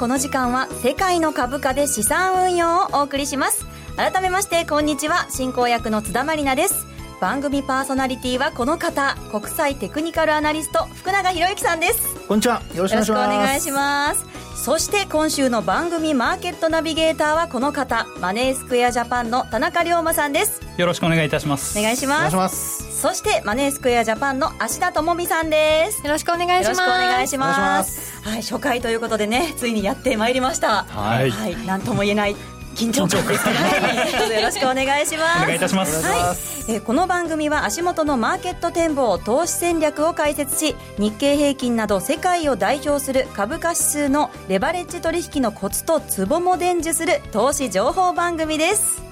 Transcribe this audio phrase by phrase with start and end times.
[0.00, 3.66] この時間は世界の株価で資産運用をお送りします。
[3.96, 5.26] 改めましてこんにちは。
[5.28, 6.86] 進行役の津田まりなです。
[7.20, 9.14] 番組パーソナリティはこの方。
[9.30, 12.16] 国際テクニカルアナリスト福永博之さんです。
[12.26, 12.62] こんにちは。
[12.74, 14.29] よろしくお願いします
[14.60, 20.60] そして今週の番組マーケットナビゲーターはこの方マネースクエアジャパンの田中龍馬さんです。
[20.76, 21.78] よろしくお願いいたします。
[21.78, 23.00] お願いします。
[23.00, 26.06] そしてマネースクエアジャパンの芦田智美さんです。
[26.06, 26.66] よろしくお願いします。
[26.66, 28.20] よろしくお願いします。
[28.20, 30.84] はい初回ということでねついにやってまいりました。
[30.84, 32.36] はい、はい、なんとも言えない
[32.74, 35.42] 緊張感ですはい、よろしくお願いします。
[35.42, 36.04] お願いいたします。
[36.06, 36.34] は
[36.68, 49.02] い、えー、この番組は足元のマーケット展望投資戦略を解説し日経平均など世界を代表する株価指数のレバレッジ取引のコツとツボも伝授する投資情報番組です。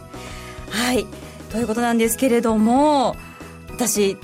[0.71, 1.07] はい。
[1.51, 3.17] ということなんですけれども
[3.71, 4.19] 私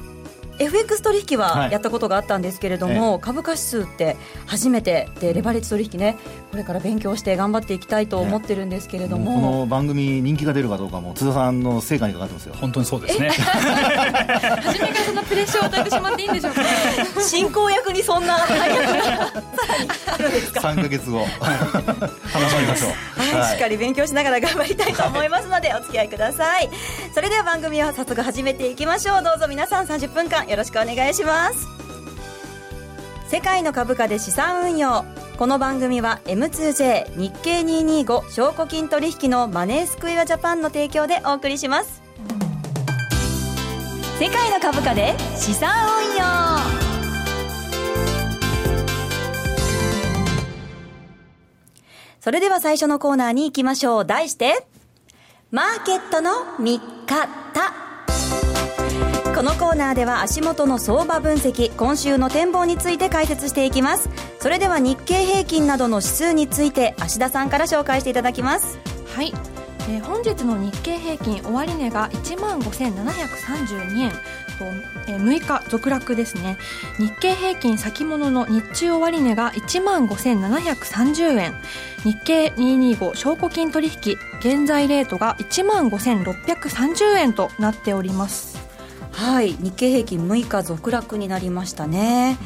[0.59, 6.17] FX 取引はやったことがあったんですけれども、はい、株価指数って初めてでレバレッジ取引ね
[6.55, 12.55] これから勉強して頑張っていきたいと思ってるんですけれども、ね、この番組人気が出るかどうかも津田さんの成果にかかってますよ。
[12.55, 13.31] 本当にそうですね。
[14.63, 16.63] 初めからそんなプレッシャーを与えてしまっていいんでしょうか。
[17.21, 18.39] 進行役にそんな。
[18.47, 26.71] 大役がさらにあるんですか3か月後 話しましょう、はい、しっかり勉強しながら頑張りたいと思いますのでお付き合いください。
[27.13, 29.23] それでは番組を早速始めていきましょう。
[29.25, 31.67] どうぞ皆さん30分間よろしくお願いします。
[33.29, 35.05] 世界の株価で資産運用
[35.37, 42.03] この番組は M2J 日経225証拠金取引のマネースクエアジャパンの提供でお送りします。
[44.21, 45.75] 世界の株価で資産
[46.09, 46.25] 運用。
[52.21, 54.07] それでは最初のコーナーに行きましょう。
[54.07, 54.65] 題して
[55.51, 57.84] マーケットの見方。
[59.35, 64.09] このコーナーでは足元の相場分析今週の展望について解説していきます。
[64.39, 68.79] それでは日経平均などの指数について芦田さんから紹介していただきます。
[69.13, 69.33] はい、
[69.89, 74.13] えー、本日の日経平均終値が1万5732円。
[74.13, 74.67] と、
[75.09, 76.57] えー、6日続落ですね。
[76.99, 81.55] 日経平均先物の日中終値が1万5730円。
[82.05, 88.64] 日経225証拠金取引現在レートが1万5630円となっております。
[89.15, 89.53] はい。
[89.53, 92.37] 日経平均6日続落になりましたね。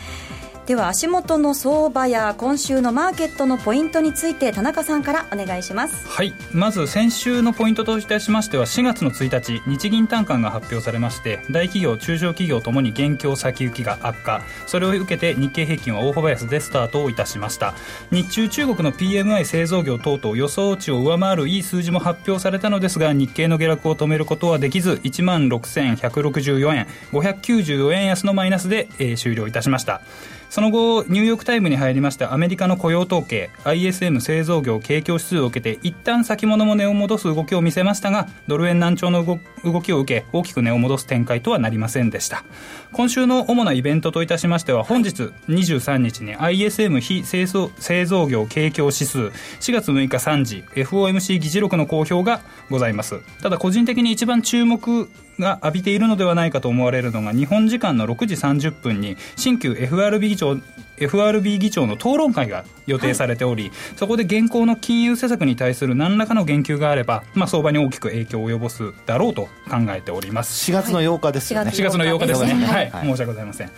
[0.69, 6.07] では足元の相場や今週のマーケットのポイントについて田中さんからお願いします。
[6.07, 6.35] はい。
[6.53, 14.43] まず先週のポイントといたしましては4月の1日日銀短観が発表されまして大企業中小企業ともに現況先行きが悪化。
[14.67, 17.73] それを受けて日経平均は大幅安でスタートをいたしました。
[18.11, 30.03] 日中中国の PMI 製造業等々予想値を上回るいい数字も発表されたのですが日経の下落を止めることはできず1万6164円594円安のマイナスで、えー、終了いたしました。
[30.51, 42.45] その後ニューヨーク・タイムに入りましてアメリカの雇用統計 ISM 製造業景況指数を受けて一旦先物も値を戻す動きを見せましたがドル円難聴の動きを受け大きく値を戻す展開とはなりませんでした。
[42.93, 49.19] 今週の主なイベントといたしましては本日23日に ISM 非製造製造業景況指数
[49.61, 53.21] 4月6日3時 FOMC 議事録の公表がございます。
[53.43, 60.57] ただ個人的に一番注目が浴びているのではないかと思われるのが日本時間の6時30分に新旧 FRB 長
[61.01, 70.71] FRB 議長の討論会が予定されており、はい、そこで現行の金融政策に対する何らかの言及があれば、まあ、相場に大きく影響を及ぼすだろうと考えております。
[70.71, 73.71] 4月の8日ですよね、はい、4月の8日ですね、はい、はい、申し訳ございません。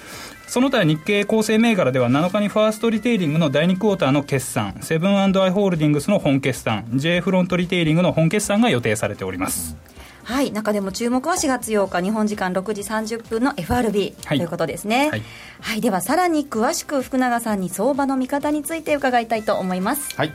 [0.46, 9.99] その他日経構成銘柄では7日にファーストリテイリングの第2クォーターの決算セブンアイ・ホールディングスの本決算 J フロントリテイリングの本決算が予定されております、うん
[10.30, 15.22] はい中でも注目は4月8日日本時間6時30分の FRB、はい、ということですね、はい、
[15.60, 20.14] はい、ではさらに詳しく福永さんに相場の見方について伺いたいと思います。
[20.16, 20.32] はい。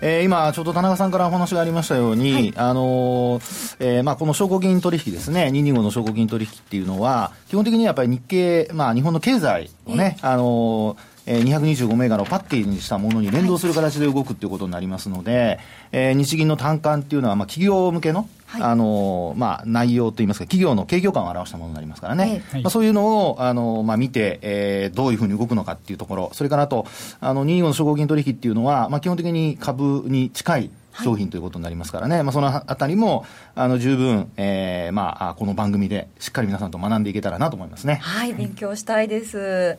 [0.00, 15.58] えー、今、ちょうど田中さんからお話がありましたように、はい、あのー、えー、まあ、この証拠金取引ですね、225の証拠金取引っていうのは、基本的にやっぱり日経、まあ、日本の経済をね、あのーえー、225銘柄をパッケージにしたものに連動する形で動くっていうことになりますので、
[15.92, 26.86] えー、日銀の単価っていうのは、まあ、企業向けの、はい、あのまあ、内容といいますか、企業の景況感を表したものになりますからね、はい、まあ、そういうのをあの、まあ、見て、えー、どういうふうに動くのかっていうところ、それからあと、
[27.20, 30.70] あの225の証拠金取引っていうのは、まあ、基本的に株に近い
[31.02, 37.96] 商品ということになりますからね、はい、まあ、そのあたりもあの十分、えーまあ、この番組でしっかり皆さんと学んでいけたらなと思いますね。
[37.96, 39.78] はい、勉強したいです。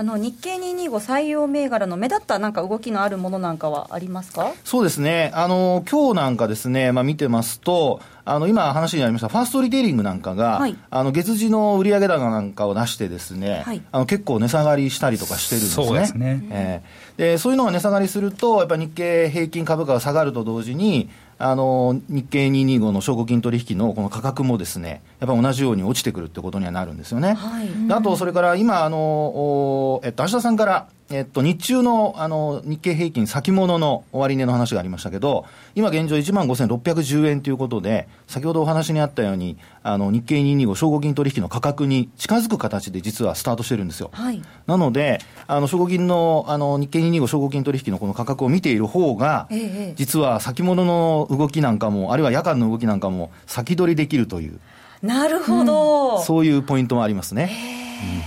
[0.00, 4.52] あの日経225採用銘柄の目立ったなんか動きのあるものなんかはありますか？
[4.62, 15.86] そうですね、あの今日なんかですね、まあ、見てますと、あの今、話にありました、ファーストリテイリングなんかが、はい、あの月次の売上高なんかを出して、ですね、はい、あの結構値下がりしたりとかしてるんですね。
[15.86, 21.10] そうですね、えー、でそういうのが値下がりすると、やっぱり日経平均株価が下がると同時に、
[21.40, 27.34] あの日経225の証拠金取引のこの価格もですね、やっぱ同じように落ちてくるってことにはなるんですよね。
[27.34, 44.10] はい、あと、それから今、あの、えっと、橋田さんから、えっと、日中のあの日経平均先物の終値の話がありましたけど、今現状1万5610円ということで、先ほどお話にあったように、あの日経225証拠金取引の価格に近づく形で実はスタートしてるんですよ。
[44.12, 54.60] はい、なので、あの証拠金のあの日経225証拠金取引のこの価格を見ている方が、ええ、実は先物の動きなんかも、あるいは夜間の動きなんかも先取りできるという。
[55.00, 57.50] なるほど、うん、そういうポイントもありますね。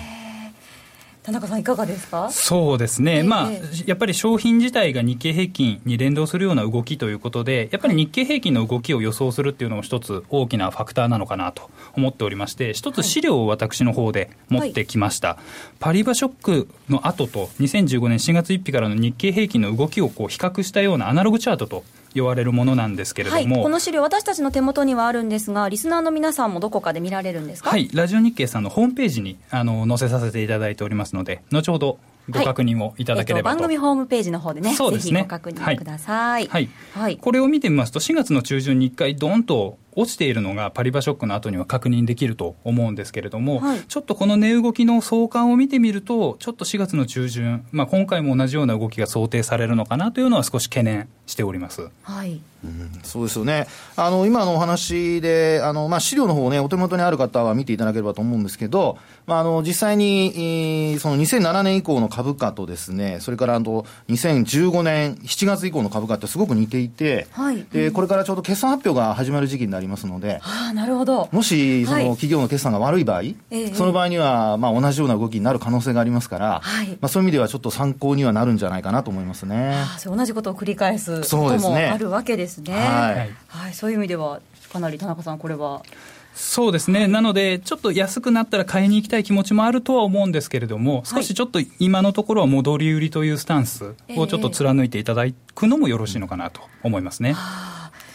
[0.06, 0.11] うん
[1.23, 2.31] 田中さん、いかがですか？
[2.31, 3.51] そうですね、えー、まあ、
[3.85, 15.27] やっぱり商品自体が日経平均に連動するような動きということで、やっぱり日経平均の動きを予想するっていうのも一つ大きなファクターなのかなと思っておりまして、一つ資料を私の方で持ってきました。
[15.27, 15.38] はい、
[15.79, 21.83] パリバショックの後と、2015年4月1日からの日経平均の動きをこう比較したようなアナログチャートと
[22.13, 32.00] 言われるものなんですけれども、はい、この資料、私たちの手元にはあるんですが、リスナーの皆さんもどこかで見られるんですか、はい、ラジオ日経さんのホームページにあの載せさせていただいておりますので、後ほど
[32.30, 35.12] ご確認をいただければと、はいえっと、番組ホームページの方でね、そうですね。
[35.12, 51.89] ぜひご確認ください、はい、はい、これを見てみますと、4月の中旬に1回、どんと落ちているのがパリバショックの後には確認できると思うんですけれども、はい、ちょっとこの値動きの相関を見てみると、ちょっと4月の中旬、まあ、今回も同じような動きが想定されるのかなというのは少し懸念しております。
[52.04, 53.68] はいうん、そうですよね。
[53.95, 71.30] あの、今のお話で、あの、まあ、資料の方ね、お手元にある方は見ていただければと思うんですけど、まあ、あの、実際に、その2007年以降の株価とですね、それからあの、2015年7月以降の株価ってすごく似ていて、はい、で、これからちょうど決算発表が始まる時期になりますので、あなるほど。
[71.31, 73.36] もし、その企業の決算が悪い場合、はい、
[73.74, 79.74] その場合には、まあ、同じような動きになる可能性がありますから、はい、まあ、そういう意味ではちょっと参考にはなるんじゃないかなと思いますね。
[79.75, 82.73] あ同じことを繰り返すこともあるわけですね。
[82.73, 84.41] はい、はい、そういう意味では、
[84.71, 85.81] かなり田中さん、これは。
[86.33, 97.35] そうですね、なので、ちょっと安くなったら買いに行きたい気持ちもあるとは思うんですけれども、少しちょっと今のところは戻り売りというスタンスをちょっと貫いていただくのもよろしいのかなと思いますね。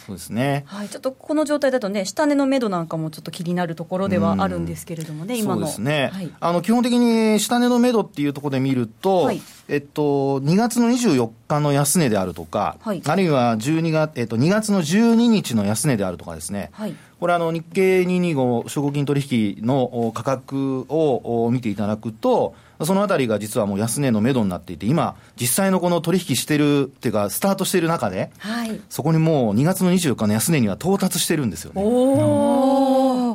[0.07, 5.63] そうですね、はい、ちょっとこの状態だとね、下値の目処なんかもちょっと気になるところではあるんですけれどもね、今の。
[5.63, 22.55] そうですね、はい、あの基本的に下値の目処っていうところで見ると、はい、えっと、2月の24日の安値であるとか、はい、あるいは12月、えっと、2月の12日の安値であるとかですね、はい、これあの、日経225証拠金取引の価格を見ていただくと、
[22.85, 31.83] そのあたりが実はもう安値のめどになっていて、今、実際のこの取引してるっていうか、スタートしている中で、はい、そこにもう2月の24日の安値には到達してるんですよね。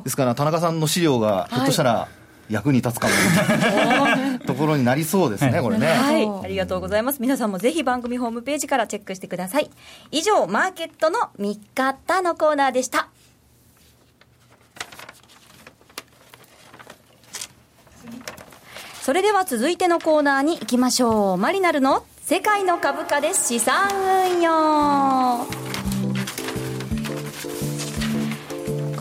[0.04, 2.08] ですから、田中さんの資料がひょっとしたら、
[2.50, 5.88] 役に立つかも、はい、 ところになりそうですね、これね。
[5.88, 7.22] はい、ありがとうございます。
[7.22, 9.70] 皆さんもぜひ番組ホームページからチェックしてください。
[10.12, 13.08] 以上、マーケットの3日のコーナーでした。
[19.02, 21.38] それでは続いてのコーナーに行きましょう。
[21.38, 23.90] マリナルの世界の株価で資産
[24.30, 25.71] 運用。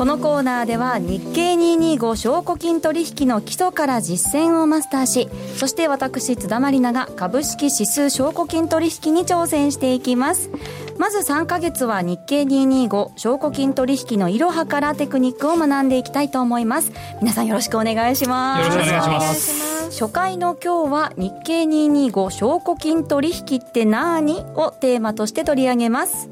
[0.00, 10.48] このコーナーでは日経225証拠金取引の基礎から実践をマスターしそして私津田まりなが株式指数証拠金取引に挑戦していきます。
[10.96, 16.92] まず3ヶ月は日経225証拠金取引のいろはからテクニックを学んでいきたいと思います。
[17.20, 18.70] 皆さんよろしくお願いします。
[18.70, 26.30] よろしくお願いします初回の今日は日経225証拠金取引って何をテーマとして取り上げます？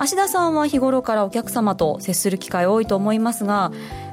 [0.00, 3.72] 芦田さんは日頃からお客様と接する機会多いと思いますが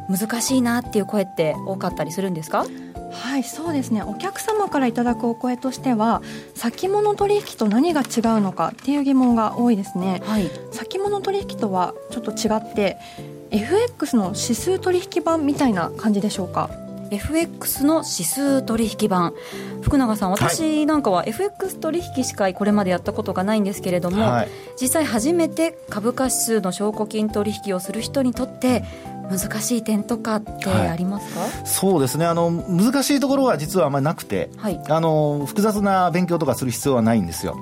[0.10, 2.66] 難しいなっていう声って多かったりするんですか？
[3.12, 4.04] はいそうですね。
[4.04, 6.22] お客様からいただくお声としては
[6.56, 8.08] 先物取引と何が違う
[8.42, 12.98] のかっていう疑問が多いですね、はい、先物取引とはちょっと違って
[13.52, 16.70] FX の指数取引版みたいな感じでしょうか？
[17.12, 19.34] FX の指数取引版。
[19.82, 24.50] 福永さん私なんかは FX 取引しかこれまでやったことがないんですけれども、はい、
[24.82, 28.84] 実際初めて株価指数の証拠金取引をする人にとって
[29.30, 32.26] 難しい点とかってありますか、はい、そうですね。
[32.26, 37.58] あの難しいところは実はあんまりなくて、はい、あの複雑な勉強とかする必要はないんですよ。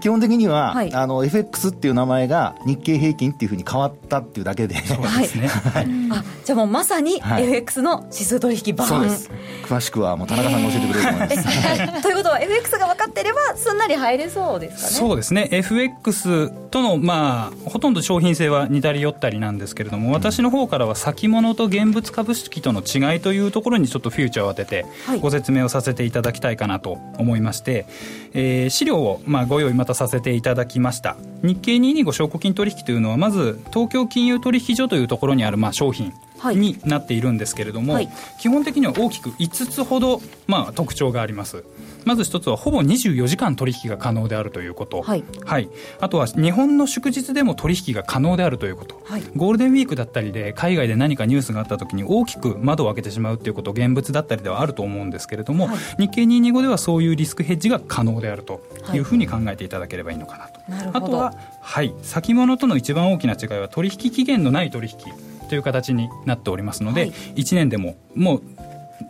[0.00, 4.76] 基本的には、はい、あの FX っていう名前が日経平均っていうふうに変わったっていうだけで。
[4.86, 9.30] そうですね、 はい、あじゃあもうまさに FX の指数取引版、そうです。
[9.64, 14.96] 詳しくはもう田中さんが教えてくれると思います、 ということは FX が分かってればすんなり入れそうですかね？
[14.96, 15.48] そうですね。
[15.50, 24.86] FX とのまあほとんど商品性は似たり寄ったりなんですけれども、私の方からは先物と現物株式との違いというところにちょっとフューチャーを当てて
[25.20, 27.86] ご説明をさせていただきたいかなと思いまして、
[28.34, 31.16] えー、資料をまあご用意またさせていただきました。
[31.44, 36.12] 日経225証拠金取引というのはまず東京金融取引所というところにあるまあ商品
[36.54, 38.08] になっているんですけれども、はい、
[38.40, 41.62] 基本的には大きく5つほど、まあ、特徴があります
[42.06, 45.68] まず一つはほぼ24時間取引が可能であるということ、はい、はい、
[46.00, 58.62] あとは日本の祝日でも取引が可能であるということ、はい、ゴールデンウィークだったりで海外で何かニュースがあった時に大きく窓を開けてしまうということ現物だったりではあると思うんですけれども、はい、日経225ではそういうリスクヘッジが可能であると
[58.94, 64.96] いうふうに考えていただければいいのかなと、あとは、はい、先物との一番大きな違いは取引期限のない取引
[65.48, 68.42] という形になっておりますので、はい、1年でももう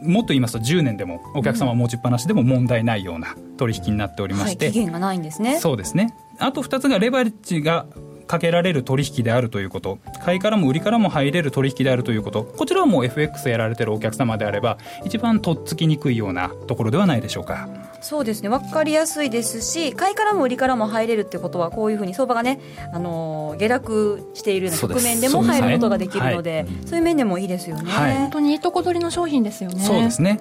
[0.03, 5.59] もっと言いますと10年でもお客様持ちっぱなしでも問題ないような取引になっておりまして、はい、期限がないんですね。
[5.61, 6.15] そうですね。
[6.39, 7.87] あと2つがレバレッジが
[8.27, 9.99] かけられる取引であるということ。
[10.25, 12.45] 買いからも売りからも入れる取引であるということ。
[12.45, 17.69] こちらはもう FX やられてるお客様であれば一番とっつきにくいようなところではないでしょうか
[18.01, 18.49] そうですね。
[18.49, 22.61] 分かりやすいですし買いからも売りからも入れるってことはこういうふうに相場がね、
[22.93, 29.81] あのー、下落しているような局面でも入ることができるのでそういう面でもいいですよね、はい、本当にいいとこ取りの商品ですよね。
[29.83, 30.41] そうですね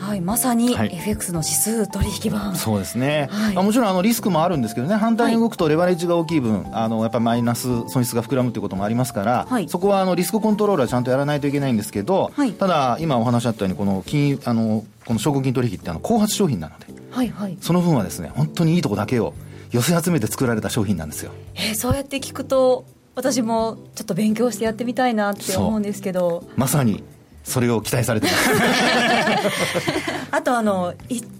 [0.00, 4.94] はい、まさに FX の指数取引版、そうですね、はい、あもちろんあのリスクもあるんですけどね。
[4.94, 19.34] 反対に動くとレバレッジが大きい分、あのやっぱマイナス損失が膨らむということもありますから、はい、そこはあのリスクコントロールはちゃんとやらないといけないんですけど、はい、ただ今お話あったようにこの金あのこの証拠金取引ってあの後発商品なので、はいはい、その分はですね本当にいいとこだけを
[19.70, 21.32] 寄せ集めて作られた商品なんですよ。
[21.54, 26.44] えー、そうやって聞くと私もちょっと勉強してやってみたいなって思うんですけど。
[26.56, 27.04] まさに
[27.44, 28.50] それを期待されてます。
[30.30, 30.94] あとあの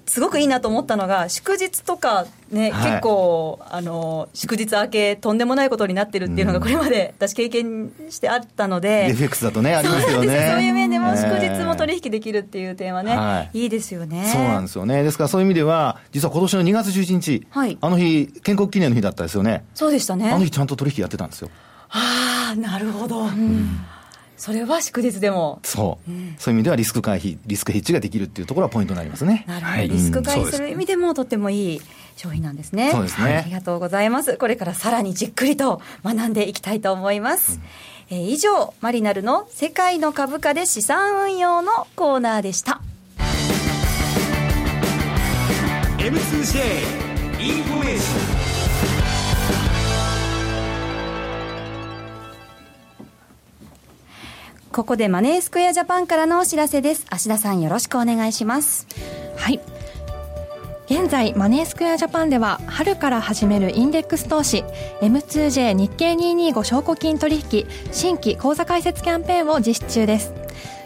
[0.06, 10.50] すごくいいなと思ったのが祝日とかね、はい、結構あの祝日明けとんでもないことになってるっていうのがこれまで私経験してあったので、うん、FX だとねありますよね。
[10.52, 14.28] そういう面でも祝日も取引できるっていう点はね、はい、いいですよね。
[14.32, 15.02] そうなんですよね。
[15.04, 19.64] ですからそういう意味では実は今年の2月11日、はい、あの日建国記念の日だったですよね。
[19.74, 20.30] そうでしたね。
[20.32, 21.50] あの日ちゃんと取引やってたんですよ。
[21.90, 23.80] ああなるほど、うん
[24.40, 25.60] それは祝日でも。
[25.62, 29.44] そう、うん、そういう意味ではリスク回避リスクヘッジができるっていうところはポイントになりますね。
[29.46, 31.82] なるほど、はい、リスク回避する意味でもとってもいい
[32.16, 32.90] 商品なんですね。
[32.90, 34.38] そうですね、ありがとうございます。
[34.38, 37.60] これからさらにじっくりと学んでいきたいと思います、
[38.10, 42.80] うん、えー、以上マリナルの世界の株価で資産運用のコーナーでした。
[45.98, 47.00] M2J
[47.40, 48.39] インフォメーション
[54.72, 57.04] ここでマネースクエアジャパンからのお知らせです。
[57.10, 58.86] 芦田さんよろしくお願いします。
[59.36, 59.60] はい。
[60.86, 64.64] 現在マネースクエアジャパンでは春から始めるインデックス投資
[65.00, 70.32] M2J 日経225証拠金取引新規口座開設キャンペーンを実施中です。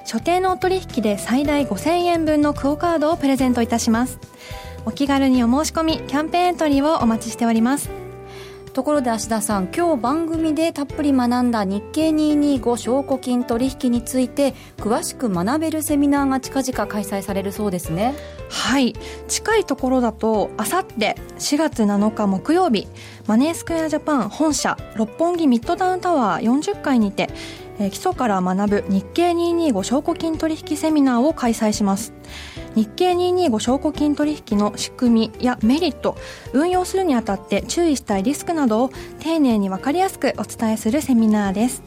[0.06, 4.18] 所定のお取引で最大5000円分のクオカードをプレゼントいたします。
[4.86, 8.03] お気軽にお申し込みキャンペーンエントリーをお待ちしております。
[8.74, 18.14] ところで芦田さん今日番組でたっぷり学んだ日経225証拠金取引について詳しく学べるセミナーが近々開催されるそうですね。
[18.50, 18.94] はい。
[19.28, 22.88] 近いところだとあさって4月7日木曜日
[23.28, 27.30] マネースクエアジャパン本社六本木ミッドタウンタワー40階にて
[27.78, 32.12] え基礎から学ぶ日経225証拠金取引セミナーを開催します。
[32.74, 36.16] 日経225証拠金取引の仕組みやメリット
[36.52, 38.90] 運用するにあたって注意したいリスクなどを
[39.20, 41.82] 丁寧に分かりやすくお伝えするセミナーです。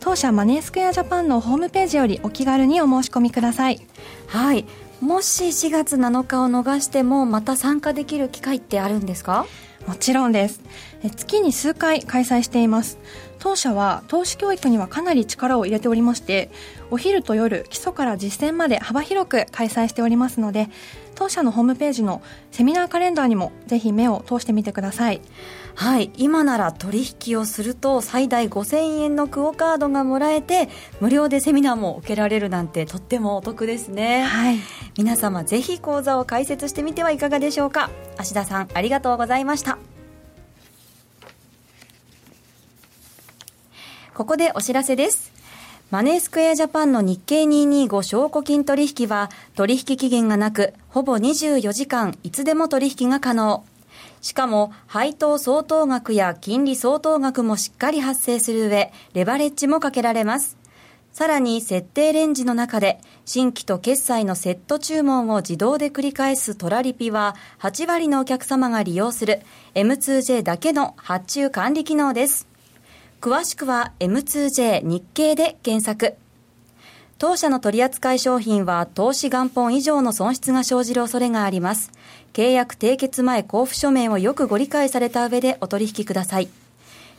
[0.00, 3.80] 当社マネースクエアジャパンのホームページよりお気軽にお申し込みください。
[4.26, 4.64] はい。
[5.00, 9.46] もし4月7日を逃してもまた参加できる機会ってあるんですか？
[9.86, 10.60] もちろんです。
[11.16, 12.98] 月に数回開催しています。
[13.38, 16.50] 当社は投資教育にはかなり力を入れておりまして
[16.90, 20.68] お昼と夜基礎から実践まで幅広く開催しておりますので
[21.16, 25.20] 当社のホームページのセミナーカレンダーにもぜひ目を通してみてください。
[25.74, 26.10] はい。
[26.16, 30.68] 今なら取引をすると最大5000円のクオカードがもらえて
[31.00, 34.58] 無料でセミナーも受けられるなんてとってもお得ですね、はい、
[34.96, 37.90] 皆様ぜひ講座を開設してみてはいかがでしょうか。
[38.16, 39.78] 芦田さんありがとうございました。
[44.14, 45.35] ここでお知らせです。
[45.88, 53.64] マネースクエアジャパンの日経225証拠金取引は取引期限がなく、ほぼ24時間いつでも取引が可能。
[54.20, 60.56] しかも、配当相当額や金利相当額もしっかり発生する上、レバレッジもかけられます。
[61.12, 69.40] さらに、設定レンジの中で、新規と決済のセット注文を自動で繰り返すトラリピは、8割のお客様が利用する
[69.76, 72.55] M2J だけの発注管理機能です。
[73.26, 76.14] 詳しくは M2J 日経で検索。
[77.18, 81.90] 当社の取扱い商品は投資元本以上の損失が生じる恐れがあります。
[82.34, 86.48] 契約締結前交付書面をよくご理解された上でお取引ください。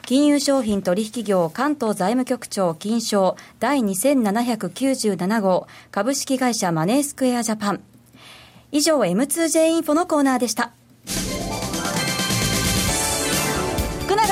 [0.06, 7.82] 金融商品取引業関東財務局長金賞第2797号株式会社マネースクエアジャパン。
[8.72, 10.72] 以上 M2J インフォのコーナーでした。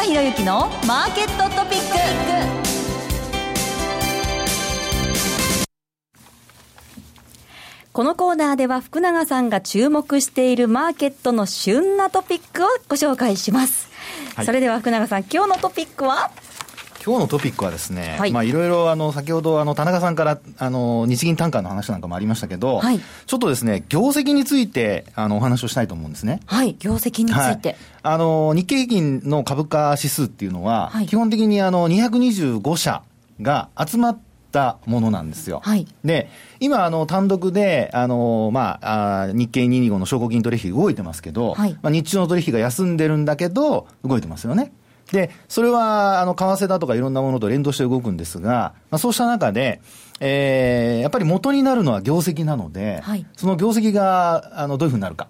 [0.05, 1.95] 博之のマーケットトピック。
[7.91, 13.89] このコーナーでは福永さんが注目しているマーケットの旬なトピックをご紹介します、
[14.35, 16.29] はい、それでは福永さん今日のトピックは？
[17.05, 26.39] 今日のトピックはですね、はい、まあいろいろあの先ほどあの田中さんからあの日銀単価の話なんかもありましたけど、はい、ちょっとですね業績についてあのお話をしたいと思うんですね。
[26.47, 27.69] はい、業績について。
[27.69, 33.03] はい、あの日経平均の株価指数っていうのは、基本的にあの225社
[33.39, 34.17] が集まっ
[34.51, 35.61] たものなんですよ。
[35.63, 44.71] はい、で、今、あの、単独で、あの、まあ、あ日経225の証拠金取引動いてますけど、はい、まあ、日中の取引が休んでるんだけど、動いてますよね。
[45.11, 49.81] で、それは、あの、為替だとかいろんなものと連動して動くんですが、まあ、そうした中で、
[50.19, 55.27] えー、やっぱり元になるのは業績なので、はい、その業績が、あの、どういうふうになるか。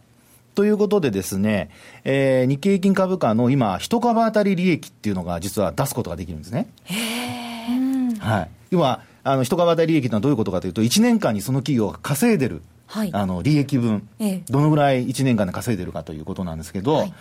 [0.54, 1.70] ということでですね、
[2.06, 6.68] えー、日経平均株価の今、一株当たり利益っていうのが実は出すことができるんですね。
[6.86, 8.50] へはい。
[8.72, 17.14] 要は、あの、一株当たり利益というのはどういうことかというと、1年間にその企業が稼いでるはい、あの利益分、ええ、どのぐらい1年間で稼いでるかということなんですけど、はい、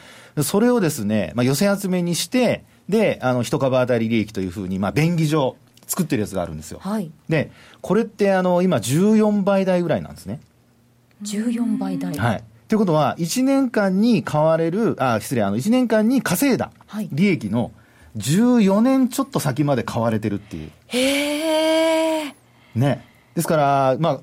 [0.43, 6.79] それをですね、まあ、寄せ集めにして、で、あの、一株当たり利益というふうに、まあ、便宜上、作ってるやつがあるんですよ。
[6.83, 7.51] はい、で、
[7.83, 10.41] これって、あの、今、14倍台ぐらいなんですね。
[11.23, 12.45] 14倍台はい。
[12.69, 16.73] ということは、1年間に買われる、あ、失礼、あの、1年間に稼いだ
[17.13, 17.73] 利益の
[18.17, 20.71] 14年ちょっと先まで買われてるっていう。
[20.89, 22.35] へえ。
[22.75, 23.05] ね。
[23.35, 24.21] ですから、まあ、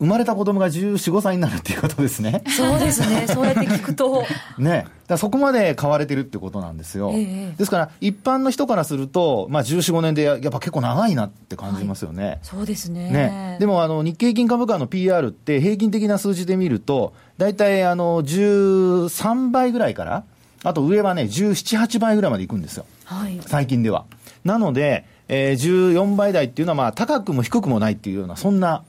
[0.00, 2.42] 生まれた子供が14、5歳になるっていうことですね。
[2.46, 3.26] そうですね。
[3.26, 4.24] そうやって聞くと。
[4.56, 4.86] ね。
[5.08, 7.10] だそこまで買われてるってことなんですよ。
[7.14, 12.26] えー、ですから、一般の人からすると、まあ、14、5年でやっぱ結構長いなって感じますよね。
[12.26, 13.10] はい、そうですね。
[13.10, 13.56] ね。
[13.58, 20.24] でも、あの、日経平均株価の PR って平均的な数字で見ると、大体、あの、13倍ぐらいから、
[20.62, 22.84] あと上はね、17、8倍ぐらいまでいくんですよ。
[23.04, 23.40] はい。
[23.46, 24.04] 最近では。
[24.44, 28.82] なので、えー、14倍台っていうのは、まあ、高くも低くもないっていうような、そんな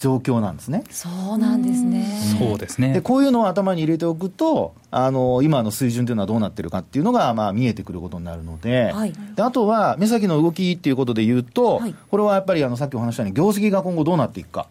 [0.00, 0.82] 状況なんですね。
[0.90, 2.06] そうなんですね。
[2.38, 2.94] そうですね。
[2.94, 14.68] で、こういうのを頭に入れておくと、あの、今の水準というのはどうなってるかっていうのが、まあ、見えてくることになるので、はい、であとは、目先の動きっていうことで言うと、はい、これはやっぱり、あの、さっきお話したように、業績が今後どうなっていくか。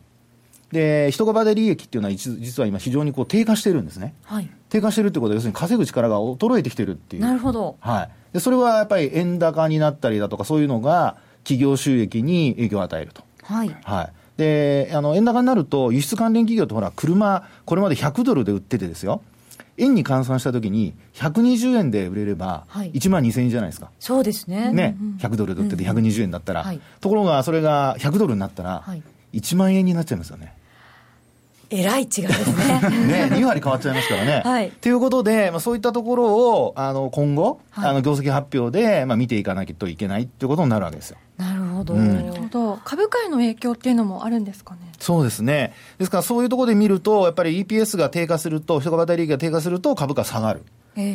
[0.71, 4.15] で、人株で利益っていうのは、実は今非常にこう低下してるんですね。
[4.23, 7.21] はい、低下してるってことは、要するに稼ぐ力が衰えてきてるっていう。
[7.21, 7.77] なるほど。
[7.81, 8.09] はい。
[8.33, 13.23] で、それはやっぱり円高になったりだとか、そういうのが企業収益に影響を与えると。
[13.43, 13.75] はい。
[13.83, 14.18] はい。
[14.39, 19.21] で、あの、円高になると、輸出関連企業ってほら、車、これまで100ドルで売っててですよ。
[19.75, 23.91] 円に換算したときに、120円で売れれば、1万2000円じゃないですか。
[23.99, 24.71] そうですね。
[24.71, 26.65] ね、100ドルで売ってて120円だったら。
[27.01, 28.85] ところが、それが100ドルになったら、
[29.33, 30.53] 1万円になっちゃいますよね。
[31.71, 32.79] えらい違いですね。
[33.29, 34.41] ね、2割変わっちゃいますからね。
[34.43, 34.71] はい。
[34.71, 41.17] ということで、まあ、そういったところを、あの、今後、はい、あの、業績発表で、まあ、見ていかなきゃいけないっていうことになるわけですよ。
[41.37, 41.93] なるほど。
[41.93, 42.79] うん、なるほど。
[42.83, 44.79] 株価への影響っていうのもあるんですかね？
[44.99, 45.73] そうですね。
[45.97, 50.63] ですから、そういうところで見ると、やっぱり EPS が低下すると、人株当たり利益が低下すると、株価下がる。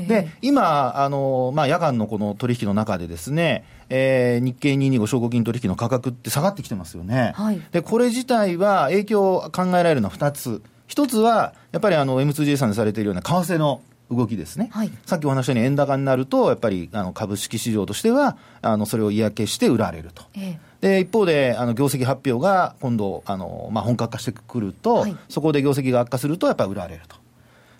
[0.06, 7.32] で、今、あの、まあ、夜間のこの取引の中でですね、えー、日経225証拠金取引の価格って下がってきてますよね。
[7.34, 10.62] はい、で、これ自体は影響考えられるのは2つ。
[10.86, 20.22] 一つは、やっぱりあの M2J さんでされているような為替の動きですね、はい、さっきお話したように円高になると、やっぱりあの株式市場としては、あのそれを嫌気して売られると。
[20.34, 27.16] ええ、で一方で、あの業績発表が今度、あのまあ、本格化してくると、はい、そこで業績が悪化すると、やっぱり売られると。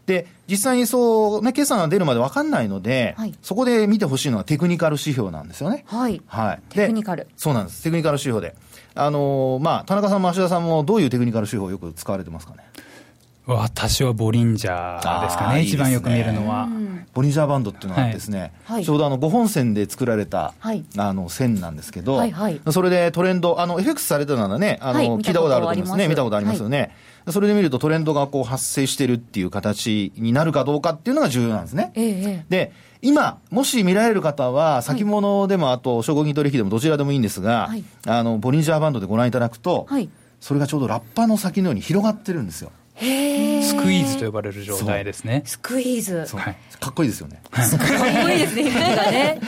[0.06, 5.84] で、実際にそう、ね、決算が出るまで分かんないので、はい、そこで見てほしいのはテクニカル指標なんですよね。
[5.86, 6.20] はい。
[6.26, 6.60] はい。
[6.68, 7.26] テクニカル。
[7.36, 7.82] そうなんです。
[7.82, 8.54] テクニカル指標で。
[8.94, 12.58] あのー、まあ、田中さんも芦田さんもどういうテクニカル指標をよく使われてますかね？
[13.46, 16.66] 私はボリンジャーですかね、あー一番よく見えるのは。
[17.12, 26.96] ボリンジャーバンドっていうのはですね、はいちょうどあの5本線で作られた、はいあの線なんですけど、はいはいそれでトレンド、あの FX されてたのはね、あの、はい聞いたことあると思いますね、見見たこととありますありますよね。
[27.30, 31.92] それで見るとトレンドがこう発生してるっていう形になるかどうかっていうのが重要なんですね。
[31.94, 37.84] えええで、今、もし見られる方は、先物でも、あと、証拠金取引でもどちらでもいいんですが、はい。
[38.06, 40.08] あの、ボリンジャーバンドでご覧いただくと、はい。
[40.40, 42.70] それがちょうどラッパの先のように広がってるんですよ。
[42.96, 43.62] へえ。
[43.62, 45.42] スクイーズと呼ばれる状態ですね。
[45.46, 46.26] スクイーズ。
[46.80, 47.42] かっこいいですよね。
[47.50, 47.68] かっ
[48.22, 49.40] こいいですね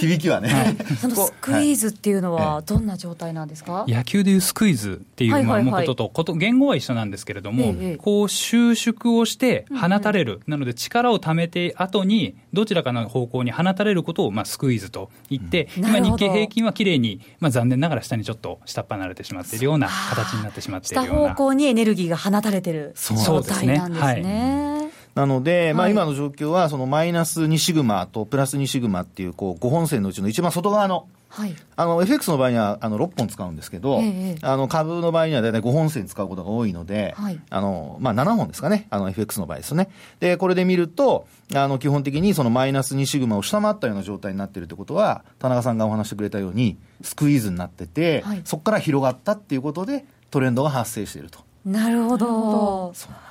[0.00, 0.48] 響きがね。
[0.48, 0.76] はね。
[1.00, 5.64] そのスクイーズっていうのはどんな状態なんですか、野球でいうスクイズっていう、はいはいはい。
[5.64, 21.28] まあこととこと、言語は一緒なんですけれども、ええこう収縮をして放たれる、なので力をためて後に、どちらかの方向に放たれることを、まあ、スクイズと言って、今、日経平均は綺麗に、まあ、残念ながら下にちょっと下っ端なれてしまっているような形になってしまってい下るような。
[21.30, 24.77] 方向にエネルギーが放たれてるそう状態なんですね。
[25.18, 31.56] なので、まあはい今の状況は、そのマイナス2シグマとプラス2シグマっていう、こう、5本線のうちの一番外側の、はい。
[31.74, 38.86] あの、FX の場合には、あの、6本使うんですけど、ええあの、株の場合には大体5本線使うことが多いので、はいあの、まあ、7本ですかね。
[38.90, 39.88] あの、FX の場合ですね。
[40.20, 51.40] で、これで見ると、あの、基本的にそのマイナス2シグマを下回ったような状態になっているということは、田中さんがお話してくれたように、スクイーズになってて、はいそこから広がったっていうことで、トレンドが発生していると。
[51.64, 52.94] なるほど。
[52.94, 53.27] そう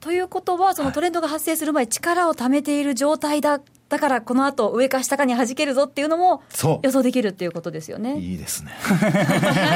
[0.00, 3.60] ということは、そのトレンドが発生する前、力を貯めている状態だ。
[3.94, 6.42] だから、この後、上か下かに弾けるぞっていうのも
[6.82, 8.18] 予想できるっていうことですよね。
[8.18, 8.72] いいですね。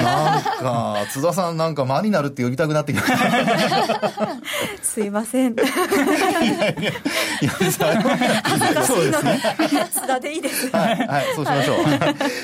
[0.02, 4.10] なんか、津田さんなんか間になるって呼びたくなってきました。
[4.82, 5.52] すいません。
[5.52, 5.56] い
[7.42, 7.52] や
[8.82, 9.40] そうですね。
[9.92, 10.68] 津田でいいです。
[10.70, 11.78] はい、はい、そうしましょう。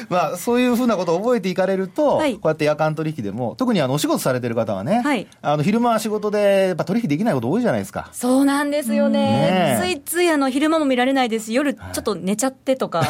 [0.09, 8.11] まあ、そういうふうなことを覚えていかれると、はいこうやって夜間取引でも、特にあの、お仕事されてる方はね、はいあの、昼間は仕事で、やっぱ取引できないこと多いじゃないですか。
[8.13, 9.21] そうなんですよね。
[9.25, 13.03] ねえついついあの昼間も見られないですし、夜ちょっと寝ちゃってとか。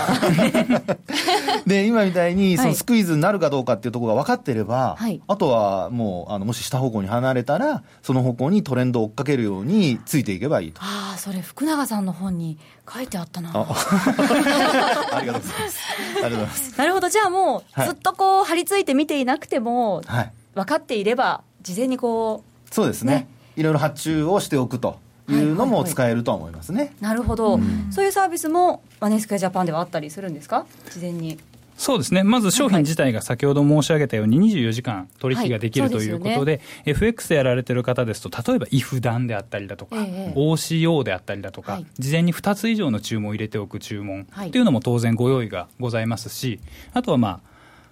[1.67, 10.81] で、今みたいに、そはいのスクイズになるかどうかっていうところが分かってれば、はいあとはもう、あの、もし下方向に離れたら、その方向にトレンドを追っかけるようについていけばいいと。
[10.83, 12.59] ああ、それ福永さんの本に
[12.93, 13.51] 書いてあったな。
[13.55, 13.67] あ
[15.17, 15.81] ありがとうございます。
[16.17, 16.79] ありがとうございます。
[16.79, 17.09] なるほど。
[17.09, 20.33] じゃあもう、はいずっとこう、張り付いて見ていなくても、はい。
[20.55, 24.99] 分かっていれば、事前にこそうですねねいろいろ発注をしておくと
[25.33, 26.93] いうのも使えるとは思いますね。
[27.01, 27.59] う、なるほど、
[27.91, 30.67] そういうサービスも、マネースクエアジャパンではあったりするんですか？
[30.91, 31.39] 事前に。
[31.77, 41.87] そうですね、まず商品自体が先ほど申し上げたように、24時間取引ができるはいということで、FX でやられてる方ですと、例えば、イフダンであったりだとか、ええ OCO であったりだとか、はい。
[41.99, 44.49] 事前に2つ以上の注文を入れておく注文はい。
[44.51, 46.61] っていうのも当然ご用意がございますし、
[46.93, 47.41] あとはまあ、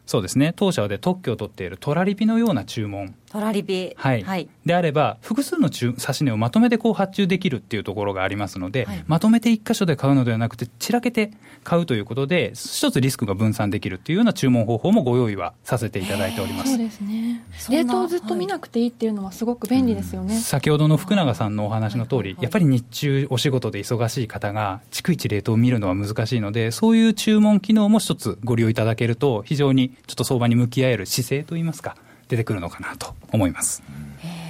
[0.06, 3.14] そうですね、当社で特許を取っているトラリピのような注文。
[3.32, 3.94] トラリピ。
[3.96, 4.48] はいはい。
[4.66, 11.32] であれば、複数の注指値をまとめてこう発注できるっていうところがありますので、はいまとめて一箇所で買うのではなくて、散らけて
[11.64, 16.72] 買うということで、一つリスクが分散できるっていうような注文方法もご用意はさせていただいております。
[16.72, 31.96] そうですね冷凍をずっと見なくていいっていうのはすごく便利ですよね、先ほどの福永さんのお話の通り、はいはいはいやっぱり日中お仕事で忙しい方が、逐一冷凍を見るのは難しいので、そういう注文機能も一つご利用いただけると、非常にちょっと相場に向き合える姿勢といいますか、
[32.32, 33.82] 出てくるのかなと思います。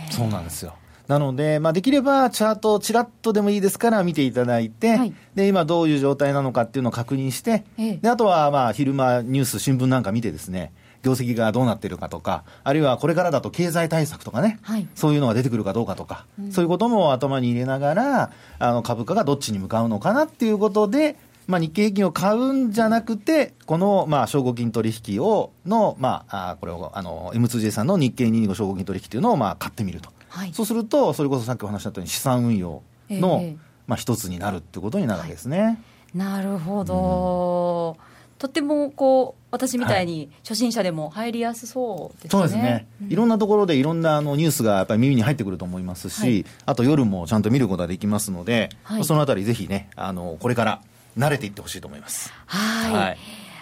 [0.08, 0.74] そうなんですよ。
[1.08, 5.12] なので、まあ、できればチャートをちらっとでもいいですから見ていただいて、はい。
[5.34, 7.96] で、今どういう状態なのかっていうのを確認して、ええ。
[7.96, 14.86] で、あとはまあ、昼間ニュース、新聞なんか見てですね、業績がどうなっているかとか、あるいはこれからだと経済対策とかね、はい。
[14.94, 30.10] そういうのが出てくるかどうかとか、そういうことも頭に入れながら、あの株価がどっちに向かうのかなっていうことで、まあ、日経平均を買うんじゃなくて、この、まあ、証拠金取引を、の、まあ、あこれを、あの、M2J さんの日経225証拠金取引っていうのを、まあ、買ってみると。
[30.28, 30.52] はい。
[30.52, 33.56] そうすると、それこそさっきお話ししたように資産運用の、ええ。
[33.86, 35.82] まあ、一つになるってことになるわけですね。
[36.14, 37.96] なるほど。
[38.38, 42.30] とてもこう私みたいに初心者でも入りやすそうですね。
[42.30, 46.44] そうですね、いろんなところでいろんなあのニュースがやっぱり耳に入ってくると思いますし、はい。
[46.66, 49.04] あと夜もちゃんと見ることができますので、はい。
[49.04, 50.82] そのあたりぜひね、あの、これから
[51.18, 52.32] 慣れていってほしいと思います。
[52.46, 52.92] はい。
[52.92, 53.18] はい。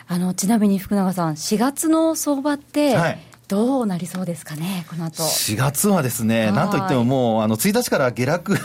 [0.08, 3.18] あのちなみに福永さん、4月の相場ってはい。
[3.50, 5.24] どうなりそうですかね、この後。
[5.24, 6.52] 4月はですね、はい。
[6.52, 8.60] なんといってももう、あの、1日から下落 し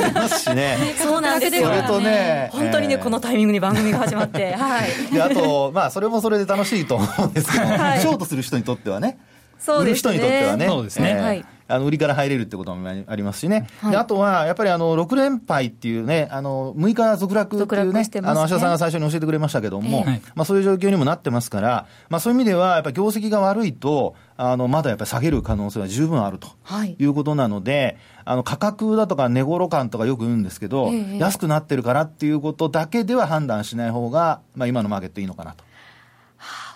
[0.00, 0.78] てますしね。
[0.96, 1.66] そうなんですよ。
[1.66, 3.02] それとね、本当にね、えー。
[3.02, 5.12] このタイミングに番組が始まって、 はい。
[5.12, 8.00] であと、まあ、それもそれで楽しいと思うんですけど、はい。
[8.00, 9.18] ショートする人にとってはね、
[9.66, 11.14] 売る人にとってはね、そうですね。
[11.14, 13.90] はいあの売りから入れるってこともありますしね、はい。
[13.92, 20.22] であとはやっぱりあの6連敗っていうね、あの6日続落っていうね芦田さんが最初に教えてくれましたけども、ええはい。
[20.34, 26.48] まあ、そういう状況にもなってますから、まあ、そういう意味では、やっぱり業績が悪いと、あのまだやっぱり下げる可能性は十分あると。
[26.62, 26.96] はい。
[26.98, 31.18] いうことなので、あの価格だとか値頃感とかよく言うんですけど、ええ。
[31.18, 35.64] 安くなってるからっていうことだけでは判断しない方が、まあ、今のマーケットいいのかなと。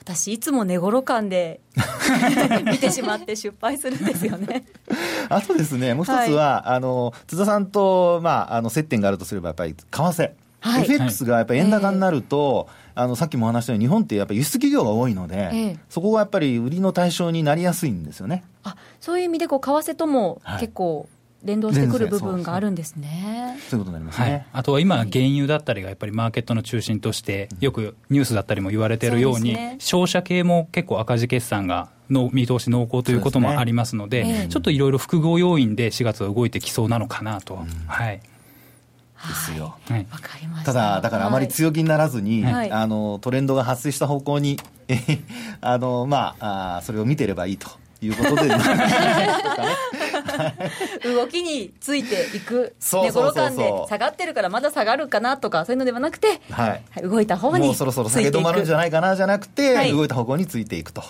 [0.05, 1.61] 私いつも寝頃感で
[2.71, 4.67] 見てしまって失敗するんですよね。
[5.31, 10.31] あとですね、もう一つは、あの、津田さんと、まあ、あの、接点があるとすれば、やっぱり、為替。
[10.61, 10.83] はい。
[10.83, 15.79] FX がやっぱり円高になると、あの、さっきもお話したように、日本ってやっぱり輸出企業が多いので、ええ。
[15.89, 18.45] そこがやっぱり売りの対象になりやすいんですよね。
[18.63, 20.61] あそういう意味でこう為替ともはい。
[20.61, 21.09] 結構
[21.45, 23.59] 連動してくる部分があるんですね。
[23.69, 37.59] そういうことになりますはいね。、あとは今、原油だったりがやっぱりマーケットの中心として、よくニュースだったりも言われているように、ね商社系も結構赤字決算がの見通し濃厚ということもありますので、ですねええちょっといろいろ複合要因で4月は動いてきそうなのかなと。
[37.87, 38.21] はい
[39.29, 39.77] ですよ。
[39.89, 40.73] はいわかりました。
[40.73, 44.59] ただ、だからあまり強気にならずに、はいあの、トレンドが発生した方向に、
[45.61, 47.69] あの、まあ、あーそれを見てればいいと
[48.03, 48.49] いうことで、
[51.05, 56.83] 動きについていく寝そうそうそうそう頃感で下がってるからまだ下がるかなとかそういうのではなくて、はい。
[56.91, 61.03] はい動いた方にもうそろそろ下げ止まるんじゃないかなじゃなくて、はい動いた方向についていくと。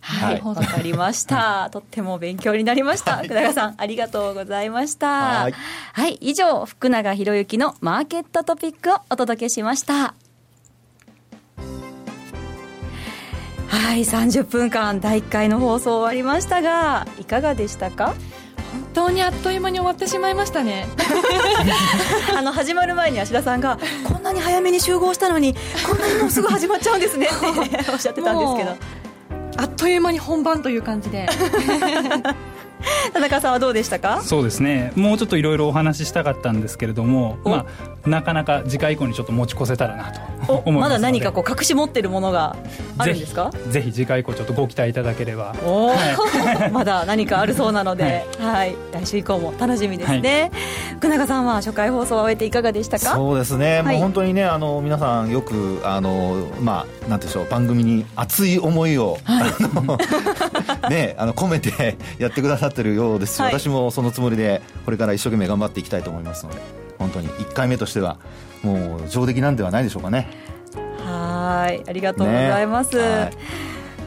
[0.00, 1.68] はい、はいわかりました。
[1.72, 3.18] とっても勉強になりました。
[3.18, 5.06] 福永さん、ありがとうございました。
[5.08, 5.54] はい
[5.92, 10.14] はい、以上、福永博之のマーケットトピックをお届けしました。
[13.70, 18.14] はい、30分間第1回の放送終わりましたが、いかがでしたか？
[18.72, 20.86] 本当にあっという間に終わってしまいましたね。
[22.36, 25.54] あの始まる前に芦田さんがこんなに早めに集合したのに
[25.86, 28.76] こんなにもうすぐ始まっちゃうんですねって おっしゃってたんですけど。
[29.56, 31.28] あっという間に本番という感じで
[33.12, 34.20] 田中さんはどうでしたか？
[34.22, 37.50] そうですね、もうちょっといろいろお話ししたかったんですけれども、お。
[37.50, 37.66] ま
[38.04, 40.72] あ、なかなか次回以降にちょっと持ち越せたらなと思いますので。
[40.80, 42.56] まだ何かこう隠し持ってるものが
[42.98, 43.50] あるんですか？
[43.52, 45.54] ぜひぜひ次回以降ちょっとご期待いただければ。
[45.64, 46.70] おー。
[46.72, 48.74] まだ何かあるそうなので、はい。
[48.92, 50.50] 来週以降も楽しみですね、
[50.96, 53.14] 福永さんは初回放送を終えていかがでしたか？
[53.14, 53.94] そうですね、はい。
[53.94, 59.42] もう本当にね、あの皆さん、よくあの、まあ、なんていうんでしょう、番組に熱い思いを、あ
[59.74, 59.98] の
[60.88, 63.52] ね、あの込めてやってくださってるようですし、はい。
[63.52, 66.60] 私もそのつもりで、これから一生懸命頑張っていきたいと思いますので、
[66.98, 68.18] 本当に1回目としては、
[68.62, 70.28] もう上出来なんではないでしょうかね。
[71.04, 71.82] はい。
[71.88, 73.02] ありがとうございます、ね。
[73.02, 73.30] はい。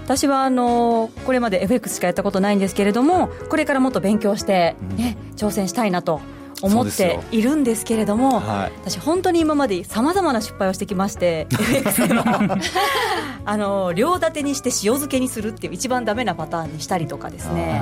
[0.04, 6.22] 私はあのこれまで FX しかやったことないんですけれどもこれからもっと勉強して、ね挑戦したいなと
[6.64, 8.72] 思っているんですけれども、はい。
[8.82, 12.58] 私本当に今までさまざまな失敗をしてきまして FX では
[13.46, 17.82] あの両立てにして塩漬けにするっていう一番ダメなパターンにしたりとかですね。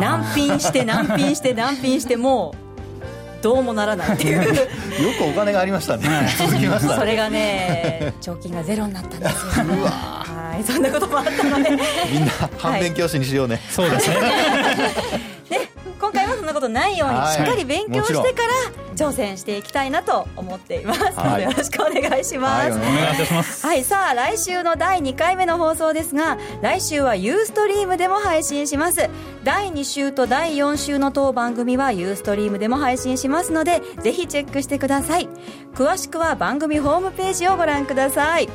[0.00, 2.68] 難品して難品して難品してもう
[3.42, 4.44] どうもならないっていう。
[4.44, 4.52] よ
[5.18, 9.64] くお金がありましたね、続きましたそれがね賞金がゼロになったんですよ。
[9.86, 10.64] はい。
[10.64, 13.60] そんなこともあったので、ね、みんな反面教師にしようね。
[13.70, 14.16] そうですね
[16.48, 17.34] なことないようにはい。
[17.34, 18.34] しっかり勉強してもから
[18.96, 21.00] 挑戦していきたいなと思っています。
[21.00, 21.36] のはい。
[21.38, 23.64] でよろしくお願いします、はいおお願いいたします。
[23.66, 29.08] はい、さあ来週の第2回目の放送ですが来週はユーストリームでも配信します。
[29.44, 35.28] 第2週と第4週の当番組はユーストリームでも配信しますのでぜひチェックしてください。
[35.74, 38.48] 詳しくは番組ホームページをご覧ください。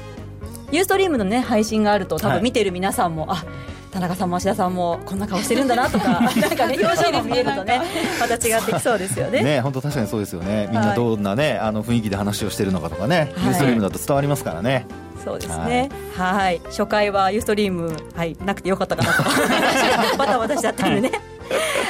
[0.72, 2.38] ユーストリームのね配信があると多はい。
[2.40, 3.46] 分見てる皆さんも、あ
[3.94, 7.80] 田中さんも芦田さんもこんな顔してるんだなとか なんかね表情も見えるとね
[8.20, 10.68] また違ってきそうですよねね、本当確かにそうですよね。
[10.72, 14.86] みんなどんなね、あの雰囲気で話をしてるのかとかね、はいニューストリームだと伝わりますからね。
[15.24, 15.90] そうですね。
[16.16, 16.62] はい。
[16.66, 19.24] 初回はユーストリーム、はい、なくてよかったかなと。
[20.18, 21.12] バタバタしちゃったんでね。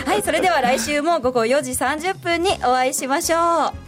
[0.05, 3.83] はい、それでは来週も午後4時30分にお会いしましょう。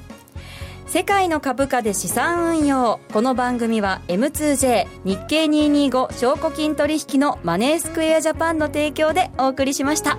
[0.95, 3.01] 世界の株価で資産運用。
[3.11, 10.17] この番組は M2J 日経225証拠金取引のマネースクエアジャパンの提供でお送りしました。